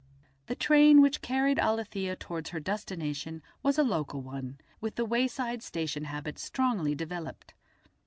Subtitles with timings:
[0.47, 5.61] The train which carried Alethia towards her destination was a local one, with the wayside
[5.61, 7.53] station habit strongly developed.